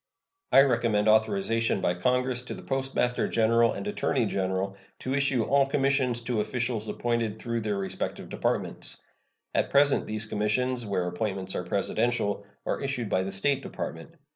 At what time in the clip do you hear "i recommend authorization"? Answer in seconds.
0.51-1.79